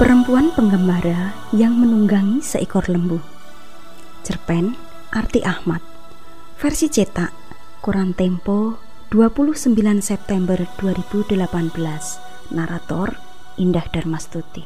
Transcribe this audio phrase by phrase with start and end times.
[0.00, 3.20] Perempuan penggembara yang menunggangi seekor lembu.
[4.24, 4.72] Cerpen
[5.12, 5.84] Arti Ahmad.
[6.56, 7.28] Versi cetak
[7.84, 8.80] Koran Tempo
[9.12, 11.36] 29 September 2018.
[12.56, 13.12] Narator
[13.60, 14.64] Indah Darmastuti.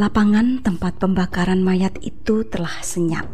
[0.00, 3.28] Lapangan tempat pembakaran mayat itu telah senyap.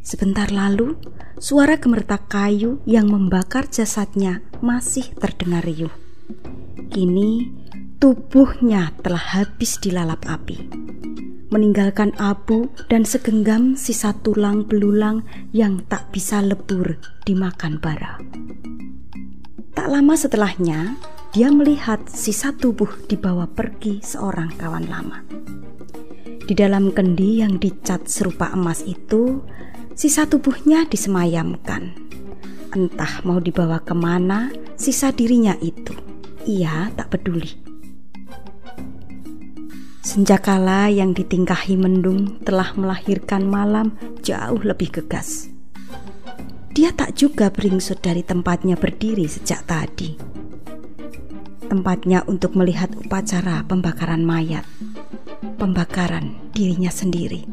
[0.00, 0.96] Sebentar lalu,
[1.36, 6.01] suara gemertak kayu yang membakar jasadnya masih terdengar riuh.
[6.92, 7.48] Kini
[7.96, 10.60] tubuhnya telah habis dilalap api,
[11.48, 15.24] meninggalkan abu dan segenggam sisa tulang belulang
[15.56, 18.20] yang tak bisa lebur dimakan bara.
[19.72, 21.00] Tak lama setelahnya,
[21.32, 25.24] dia melihat sisa tubuh dibawa pergi seorang kawan lama.
[26.44, 29.40] Di dalam kendi yang dicat serupa emas itu,
[29.96, 31.96] sisa tubuhnya disemayamkan.
[32.76, 36.11] Entah mau dibawa ke mana, sisa dirinya itu
[36.46, 37.54] ia tak peduli.
[40.02, 45.46] Senjakala yang ditingkahi mendung telah melahirkan malam jauh lebih gegas.
[46.74, 50.18] Dia tak juga beringsut dari tempatnya berdiri sejak tadi.
[51.70, 54.66] Tempatnya untuk melihat upacara pembakaran mayat,
[55.56, 57.46] pembakaran dirinya sendiri.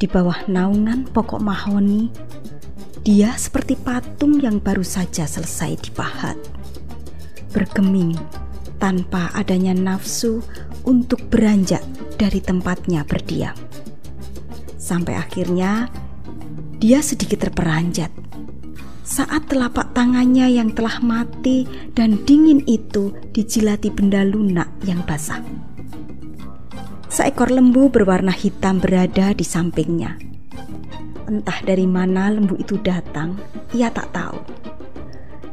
[0.00, 2.10] Di bawah naungan pokok mahoni,
[3.04, 6.40] dia seperti patung yang baru saja selesai dipahat
[7.54, 8.18] bergeming
[8.82, 10.42] tanpa adanya nafsu
[10.82, 11.80] untuk beranjak
[12.18, 13.54] dari tempatnya berdiam.
[14.74, 15.88] Sampai akhirnya
[16.82, 18.10] dia sedikit terperanjat
[19.04, 25.44] saat telapak tangannya yang telah mati dan dingin itu dijilati benda lunak yang basah.
[27.12, 30.18] Seekor lembu berwarna hitam berada di sampingnya.
[31.30, 33.38] Entah dari mana lembu itu datang,
[33.76, 34.63] ia tak tahu.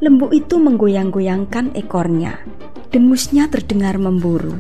[0.02, 2.42] Lembu itu menggoyang-goyangkan ekornya.
[2.90, 4.58] Dengusnya terdengar memburu,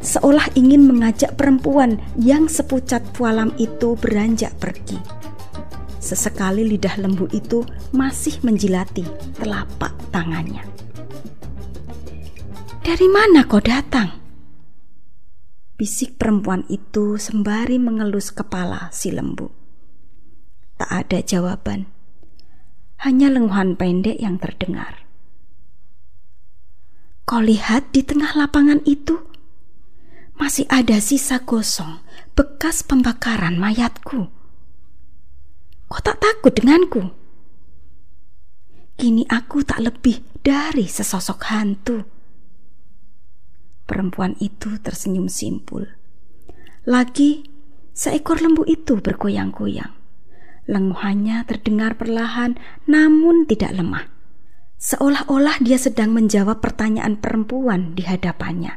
[0.00, 4.96] seolah ingin mengajak perempuan yang sepucat pualam itu beranjak pergi.
[6.00, 9.04] Sesekali lidah lembu itu masih menjilati
[9.36, 10.64] telapak tangannya.
[12.80, 14.16] Dari mana kau datang?
[15.76, 19.52] Bisik perempuan itu sembari mengelus kepala si lembu.
[20.80, 21.97] Tak ada jawaban
[23.02, 25.06] hanya lenguhan pendek yang terdengar.
[27.28, 29.20] Kau lihat di tengah lapangan itu,
[30.38, 32.00] masih ada sisa gosong
[32.32, 34.30] bekas pembakaran mayatku.
[35.88, 37.10] Kau tak takut denganku?
[38.98, 42.02] Kini aku tak lebih dari sesosok hantu.
[43.86, 45.86] Perempuan itu tersenyum simpul.
[46.84, 47.46] Lagi,
[47.94, 49.92] seekor lembu itu bergoyang-goyang.
[50.68, 54.04] Lenguhannya terdengar perlahan namun tidak lemah.
[54.76, 58.76] Seolah-olah dia sedang menjawab pertanyaan perempuan di hadapannya.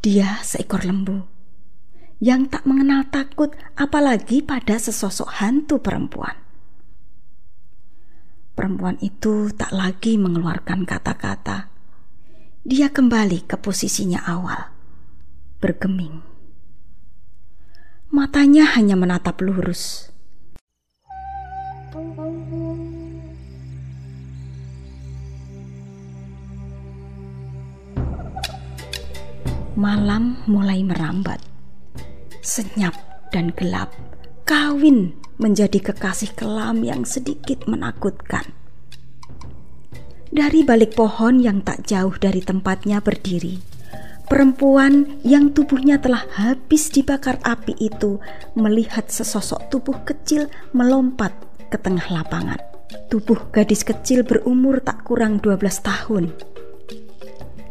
[0.00, 1.28] Dia seekor lembu
[2.24, 6.40] yang tak mengenal takut apalagi pada sesosok hantu perempuan.
[8.56, 11.68] Perempuan itu tak lagi mengeluarkan kata-kata.
[12.64, 14.72] Dia kembali ke posisinya awal,
[15.60, 16.24] bergeming.
[18.08, 20.13] Matanya hanya menatap lurus
[21.94, 22.42] Malam
[30.50, 31.38] mulai merambat,
[32.42, 32.98] senyap
[33.30, 33.94] dan gelap,
[34.42, 38.42] kawin menjadi kekasih kelam yang sedikit menakutkan.
[40.34, 43.62] Dari balik pohon yang tak jauh dari tempatnya berdiri,
[44.26, 48.18] perempuan yang tubuhnya telah habis dibakar api itu
[48.58, 52.62] melihat sesosok tubuh kecil melompat ke tengah lapangan.
[53.10, 56.30] Tubuh gadis kecil berumur tak kurang 12 tahun.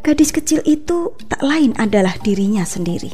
[0.04, 3.08] Gadis kecil itu tak lain adalah dirinya sendiri.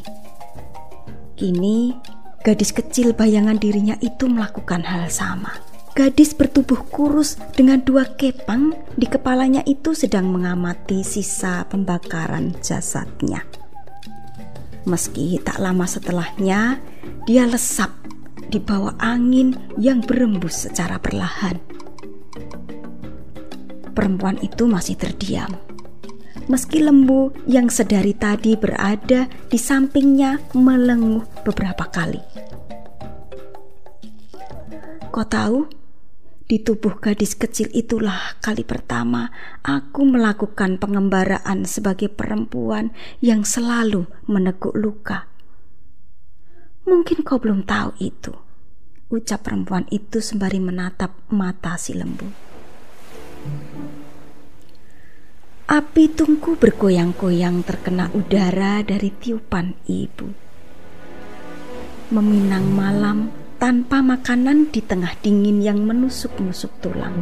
[1.39, 1.95] Kini,
[2.43, 5.55] gadis kecil bayangan dirinya itu melakukan hal sama.
[5.95, 13.47] Gadis bertubuh kurus dengan dua kepang di kepalanya itu sedang mengamati sisa pembakaran jasadnya.
[14.83, 16.83] Meski tak lama setelahnya,
[17.23, 17.95] dia lesap
[18.51, 21.57] di bawah angin yang berembus secara perlahan.
[23.95, 25.55] Perempuan itu masih terdiam.
[26.51, 32.19] Meski lembu yang sedari tadi berada di sampingnya melenguh beberapa kali.
[35.11, 35.71] Kau tahu,
[36.51, 39.31] di tubuh gadis kecil itulah kali pertama
[39.63, 42.91] aku melakukan pengembaraan sebagai perempuan
[43.23, 45.31] yang selalu meneguk luka
[46.89, 48.33] Mungkin kau belum tahu itu.
[49.11, 52.31] Ucap perempuan itu sembari menatap mata si lembu.
[55.71, 60.27] Api tungku bergoyang-goyang terkena udara dari tiupan ibu.
[62.11, 67.15] Meminang malam tanpa makanan di tengah dingin yang menusuk-nusuk tulang.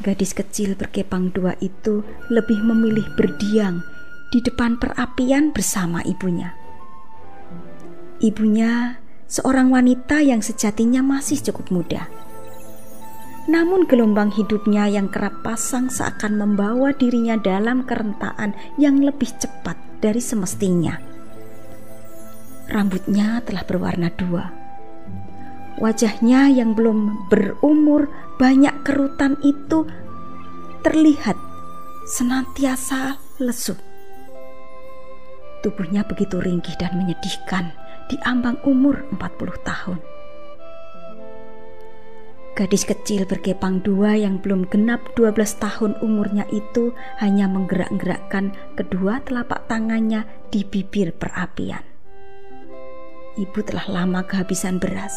[0.00, 2.00] Gadis kecil berkepang dua itu
[2.32, 3.84] lebih memilih berdiam
[4.32, 6.59] di depan perapian bersama ibunya.
[8.20, 12.08] Ibunya seorang wanita yang sejatinya masih cukup muda
[13.50, 20.22] namun gelombang hidupnya yang kerap pasang seakan membawa dirinya dalam kerentaan yang lebih cepat dari
[20.22, 20.94] semestinya.
[22.70, 24.54] Rambutnya telah berwarna dua.
[25.82, 28.06] Wajahnya yang belum berumur
[28.38, 29.88] banyak kerutan itu
[30.86, 31.34] terlihat
[32.06, 33.74] senantiasa lesu.
[35.66, 37.79] Tubuhnya begitu ringkih dan menyedihkan
[38.10, 39.22] di ambang umur 40
[39.62, 39.98] tahun.
[42.58, 46.90] Gadis kecil berkepang dua yang belum genap 12 tahun umurnya itu
[47.22, 51.86] hanya menggerak-gerakkan kedua telapak tangannya di bibir perapian.
[53.38, 55.14] Ibu telah lama kehabisan beras.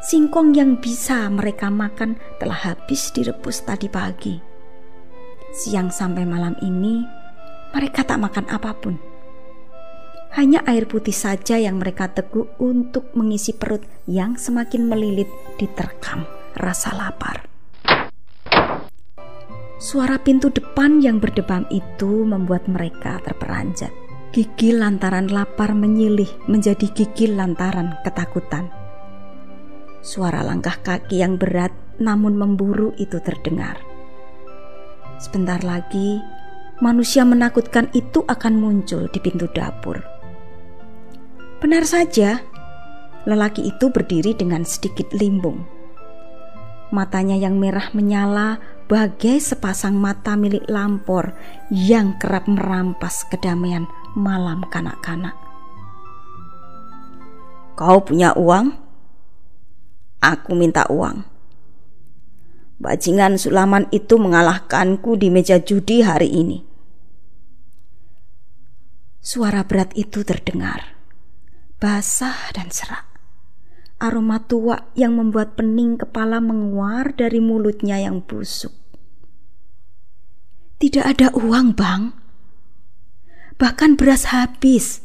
[0.00, 4.40] Singkong yang bisa mereka makan telah habis direbus tadi pagi.
[5.54, 7.04] Siang sampai malam ini,
[7.76, 9.13] mereka tak makan apa pun
[10.34, 15.30] hanya air putih saja yang mereka teguk untuk mengisi perut yang semakin melilit
[15.62, 16.26] diterkam
[16.58, 17.46] rasa lapar.
[19.78, 23.92] Suara pintu depan yang berdebam itu membuat mereka terperanjat.
[24.34, 28.66] Gigi lantaran lapar menyilih menjadi gigi lantaran ketakutan.
[30.02, 31.70] Suara langkah kaki yang berat
[32.02, 33.78] namun memburu itu terdengar.
[35.22, 36.18] Sebentar lagi,
[36.82, 40.13] manusia menakutkan itu akan muncul di pintu dapur.
[41.64, 42.44] Benar saja,
[43.24, 45.64] lelaki itu berdiri dengan sedikit limbung.
[46.92, 51.32] Matanya yang merah menyala bagai sepasang mata milik lampor
[51.72, 55.32] yang kerap merampas kedamaian malam kanak-kanak.
[57.80, 58.76] Kau punya uang?
[60.20, 61.24] Aku minta uang.
[62.76, 66.60] Bajingan Sulaman itu mengalahkanku di meja judi hari ini.
[69.24, 70.93] Suara berat itu terdengar
[71.78, 73.06] basah dan serak.
[74.02, 78.74] Aroma tua yang membuat pening kepala menguar dari mulutnya yang busuk.
[80.76, 82.12] Tidak ada uang, Bang.
[83.56, 85.00] Bahkan beras habis.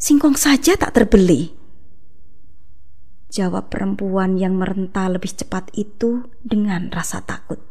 [0.00, 1.54] Singkong saja tak terbeli.
[3.30, 7.62] Jawab perempuan yang merenta lebih cepat itu dengan rasa takut.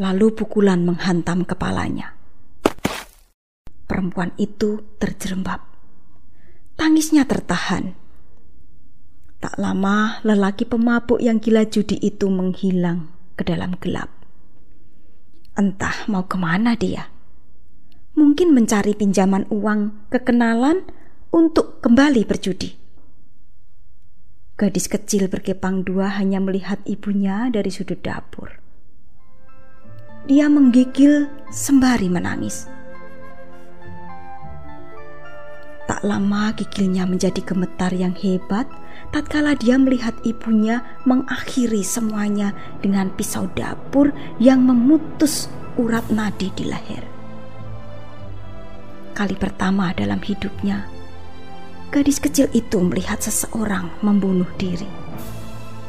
[0.00, 2.16] Lalu pukulan menghantam kepalanya.
[3.86, 5.69] Perempuan itu terjerembab.
[6.80, 7.92] Tangisnya tertahan.
[9.36, 14.08] Tak lama lelaki pemabuk yang gila judi itu menghilang ke dalam gelap.
[15.60, 17.12] Entah mau ke mana dia.
[18.16, 20.88] Mungkin mencari pinjaman uang kekenalan
[21.28, 22.72] untuk kembali berjudi.
[24.56, 28.56] Gadis kecil berkepang dua hanya melihat ibunya dari sudut dapur.
[30.24, 32.79] Dia menggigil sembari menangis.
[35.90, 38.70] Tak lama gigilnya menjadi gemetar yang hebat
[39.10, 47.02] tatkala dia melihat ibunya mengakhiri semuanya dengan pisau dapur yang memutus urat nadi di leher.
[49.18, 50.86] Kali pertama dalam hidupnya,
[51.90, 54.86] gadis kecil itu melihat seseorang membunuh diri.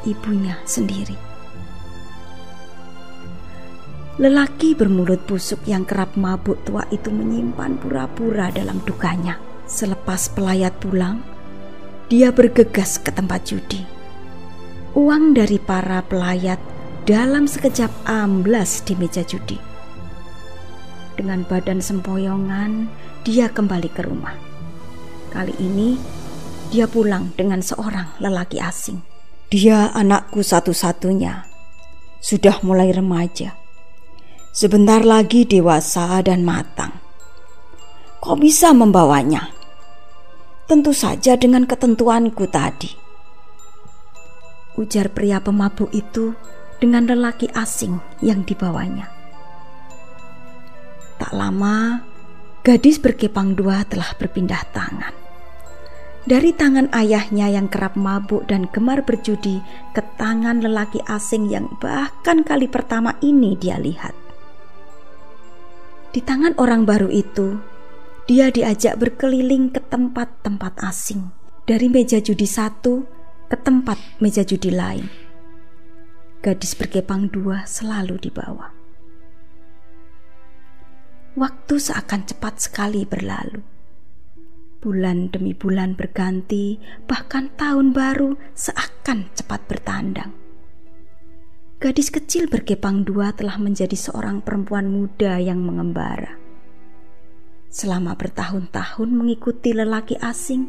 [0.02, 1.14] Ibunya sendiri.
[4.18, 11.24] Lelaki bermulut busuk yang kerap mabuk tua itu menyimpan pura-pura dalam dukanya Selepas pelayat pulang,
[12.12, 13.80] dia bergegas ke tempat judi.
[15.00, 16.60] Uang dari para pelayat
[17.08, 19.56] dalam sekejap amblas di meja judi.
[21.16, 22.92] Dengan badan sempoyongan,
[23.24, 24.36] dia kembali ke rumah.
[25.32, 25.96] Kali ini,
[26.68, 29.00] dia pulang dengan seorang lelaki asing.
[29.48, 31.48] Dia anakku satu-satunya,
[32.20, 33.56] sudah mulai remaja.
[34.52, 36.92] Sebentar lagi dewasa dan matang.
[38.20, 39.61] Kok bisa membawanya?
[40.72, 42.88] Tentu saja dengan ketentuanku tadi.
[44.80, 46.32] Ujar pria pemabuk itu
[46.80, 49.12] dengan lelaki asing yang dibawanya.
[51.20, 52.00] Tak lama,
[52.64, 55.12] gadis berkepang dua telah berpindah tangan.
[56.24, 59.60] Dari tangan ayahnya yang kerap mabuk dan gemar berjudi
[59.92, 64.16] ke tangan lelaki asing yang bahkan kali pertama ini dia lihat.
[66.16, 67.60] Di tangan orang baru itu,
[68.30, 71.34] dia diajak berkeliling ke tempat-tempat asing,
[71.66, 73.06] dari meja judi satu
[73.50, 75.10] ke tempat meja judi lain.
[76.42, 78.74] Gadis berkepang dua selalu di bawah.
[81.38, 83.62] Waktu seakan cepat sekali berlalu.
[84.82, 90.34] Bulan demi bulan berganti, bahkan tahun baru seakan cepat bertandang.
[91.78, 96.41] Gadis kecil berkepang dua telah menjadi seorang perempuan muda yang mengembara.
[97.72, 100.68] Selama bertahun-tahun mengikuti lelaki asing,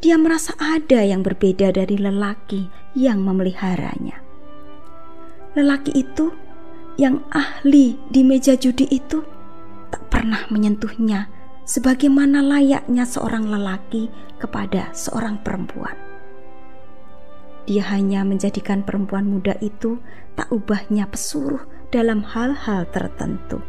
[0.00, 4.24] dia merasa ada yang berbeda dari lelaki yang memeliharanya.
[5.52, 6.32] Lelaki itu
[6.96, 9.20] yang ahli di meja judi itu
[9.92, 11.28] tak pernah menyentuhnya
[11.68, 14.08] sebagaimana layaknya seorang lelaki
[14.40, 15.94] kepada seorang perempuan.
[17.68, 20.00] Dia hanya menjadikan perempuan muda itu
[20.32, 21.60] tak ubahnya pesuruh
[21.92, 23.60] dalam hal-hal tertentu.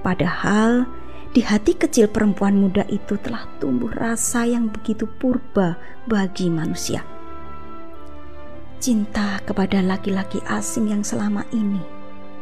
[0.00, 0.88] Padahal
[1.30, 7.06] di hati kecil perempuan muda itu telah tumbuh rasa yang begitu purba bagi manusia.
[8.82, 11.80] Cinta kepada laki-laki asing yang selama ini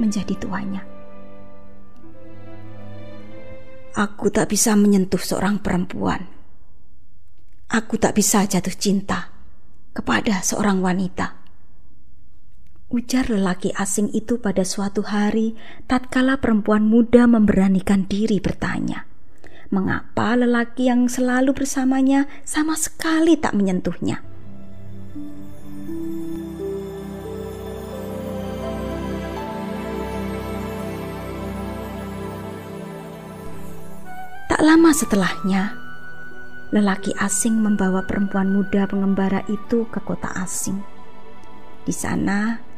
[0.03, 0.95] menjadi tuanya
[3.95, 6.27] Aku tak bisa menyentuh seorang perempuan.
[7.71, 9.31] Aku tak bisa jatuh cinta
[9.95, 11.44] kepada seorang wanita.
[12.93, 15.57] Ujar lelaki asing itu pada suatu hari
[15.89, 19.09] tatkala perempuan muda memberanikan diri bertanya.
[19.73, 24.21] Mengapa lelaki yang selalu bersamanya sama sekali tak menyentuhnya?
[34.45, 35.73] Tak lama setelahnya,
[36.69, 40.79] lelaki asing membawa perempuan muda pengembara itu ke kota asing.
[41.83, 42.74] Di sana,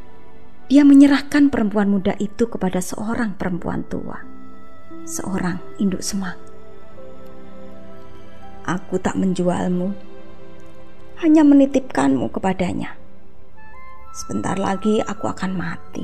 [0.66, 4.18] dia menyerahkan perempuan muda itu kepada seorang perempuan tua,
[5.06, 6.34] seorang induk semang.
[8.66, 9.94] Aku tak menjualmu,
[11.22, 12.98] hanya menitipkanmu kepadanya.
[14.10, 16.02] Sebentar lagi aku akan mati.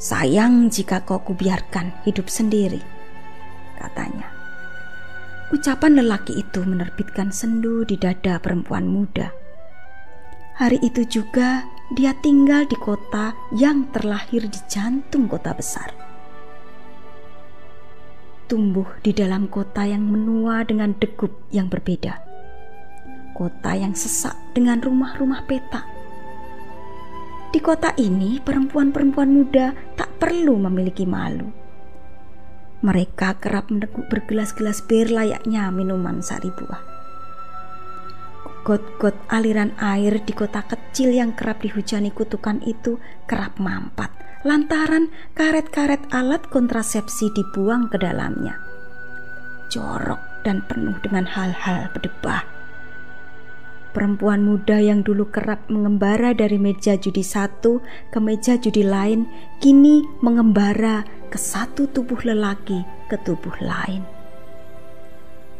[0.00, 2.82] Sayang jika kau kubiarkan hidup sendiri,
[3.78, 4.26] katanya.
[5.54, 9.30] Ucapan lelaki itu menerbitkan sendu di dada perempuan muda.
[10.58, 15.90] Hari itu juga dia tinggal di kota yang terlahir di jantung kota besar.
[18.46, 22.18] Tumbuh di dalam kota yang menua dengan degup yang berbeda.
[23.34, 25.86] Kota yang sesak dengan rumah-rumah petak.
[27.50, 31.60] Di kota ini, perempuan-perempuan muda tak perlu memiliki malu
[32.80, 36.89] mereka kerap meneguk bergelas-gelas bir layaknya minuman sari buah.
[38.60, 46.00] Got-got aliran air di kota kecil yang kerap dihujani kutukan itu kerap mampat lantaran karet-karet
[46.16, 48.56] alat kontrasepsi dibuang ke dalamnya.
[49.68, 52.42] Jorok dan penuh dengan hal-hal berdebah.
[53.90, 57.82] Perempuan muda yang dulu kerap mengembara dari meja judi satu
[58.14, 59.26] ke meja judi lain
[59.58, 64.06] kini mengembara ke satu tubuh lelaki ke tubuh lain.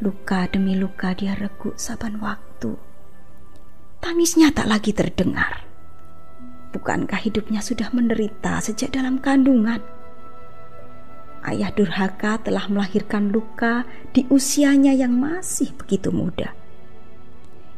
[0.01, 2.90] Luka demi luka dia reguk saban waktu.
[4.01, 5.69] Tangisnya tak lagi terdengar.
[6.73, 9.85] Bukankah hidupnya sudah menderita sejak dalam kandungan?
[11.45, 13.85] Ayah durhaka telah melahirkan luka
[14.17, 16.57] di usianya yang masih begitu muda.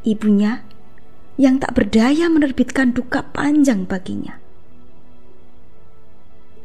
[0.06, 0.62] Ibunya
[1.38, 4.38] yang tak berdaya menerbitkan duka panjang baginya.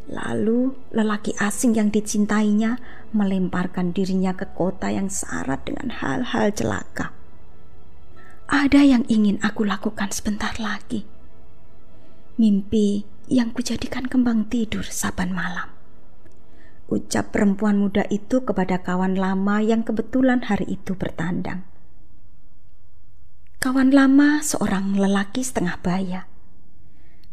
[0.07, 2.79] Lalu lelaki asing yang dicintainya
[3.11, 7.16] melemparkan dirinya ke kota yang syarat dengan hal-hal celaka.
[8.48, 11.04] Ada yang ingin aku lakukan sebentar lagi.
[12.39, 15.68] Mimpi yang kujadikan kembang tidur saban malam.
[16.88, 21.68] Ucap perempuan muda itu kepada kawan lama yang kebetulan hari itu bertandang.
[23.60, 26.24] Kawan lama seorang lelaki setengah baya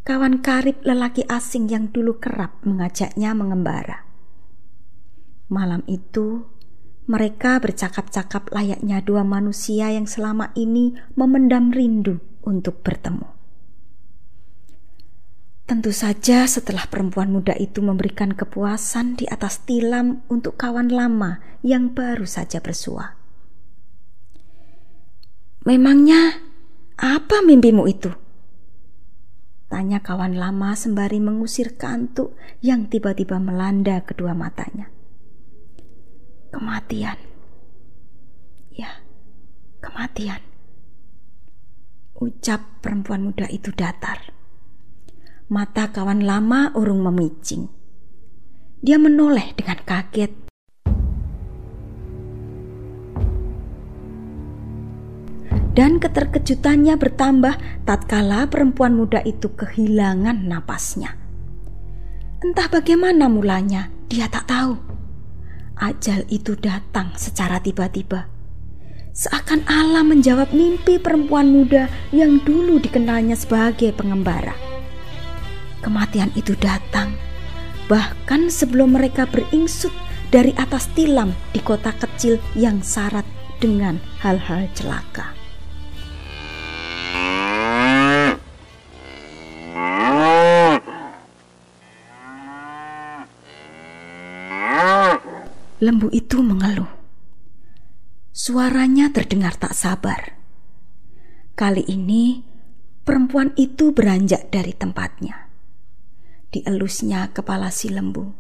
[0.05, 4.05] kawan karib lelaki asing yang dulu kerap mengajaknya mengembara.
[5.49, 6.45] Malam itu,
[7.05, 13.29] mereka bercakap-cakap layaknya dua manusia yang selama ini memendam rindu untuk bertemu.
[15.65, 21.97] Tentu saja setelah perempuan muda itu memberikan kepuasan di atas tilam untuk kawan lama yang
[21.97, 23.17] baru saja bersua.
[25.65, 26.37] Memangnya
[27.01, 28.13] apa mimpimu itu?
[29.73, 34.94] Tanya kawan lama sembari mengusir kantuk yang tiba-tiba melanda kedua matanya.
[36.55, 37.19] Kematian.
[38.71, 39.03] Ya,
[39.83, 40.39] kematian.
[42.15, 44.31] Ucap perempuan muda itu datar.
[45.51, 47.67] Mata kawan lama urung memicing.
[48.87, 50.31] Dia menoleh dengan kaget
[55.75, 61.19] dan keterkejutannya bertambah tatkala perempuan muda itu kehilangan napasnya.
[62.47, 64.94] Entah bagaimana mulanya, dia tak tahu.
[65.75, 68.31] Ajal itu datang secara tiba-tiba.
[69.15, 74.55] Seakan Allah menjawab mimpi perempuan muda yang dulu dikenalnya sebagai pengembara.
[75.83, 77.15] Kematian itu datang
[77.87, 79.93] bahkan sebelum mereka beringsut
[80.33, 83.27] dari atas tilam di kota kecil yang syarat
[83.61, 85.44] dengan hal-hal celaka.
[95.85, 96.89] Lembu itu mengeluh.
[98.33, 100.33] Suaranya terdengar tak sabar.
[101.53, 102.41] Kali ini
[103.05, 105.53] perempuan itu beranjak dari tempatnya.
[106.49, 108.33] Dielusnya kepala si lembu.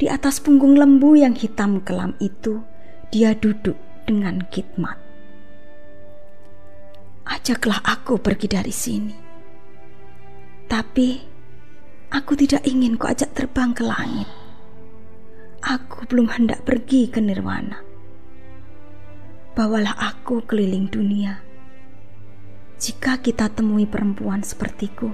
[0.00, 2.64] Di atas punggung lembu yang hitam kelam itu,
[3.12, 3.76] dia duduk
[4.08, 4.96] dengan khidmat.
[7.28, 9.16] Ajaklah aku pergi dari sini.
[10.64, 11.08] Tapi
[12.08, 14.37] aku tidak ingin kau ajak terbang ke langit
[15.62, 17.82] aku belum hendak pergi ke nirwana.
[19.58, 21.42] Bawalah aku keliling dunia.
[22.78, 25.10] Jika kita temui perempuan sepertiku,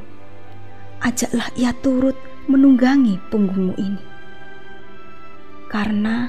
[1.00, 4.04] ajaklah ia turut menunggangi punggungmu ini.
[5.72, 6.28] Karena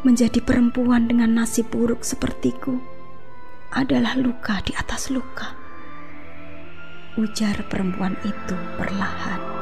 [0.00, 2.80] menjadi perempuan dengan nasib buruk sepertiku
[3.72, 5.52] adalah luka di atas luka.
[7.20, 9.53] Ujar perempuan itu perlahan.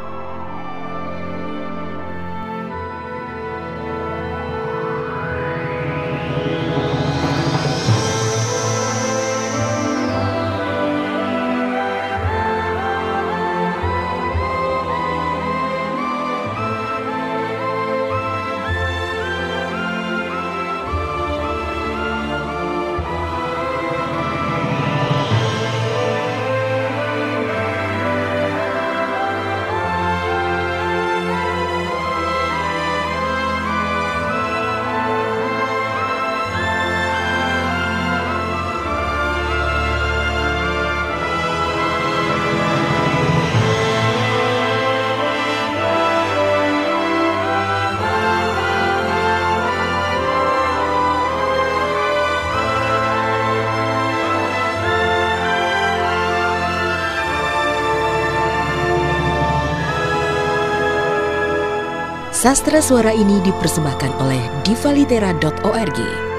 [62.42, 66.32] Sastra suara ini dipersembahkan oleh divalitera.org.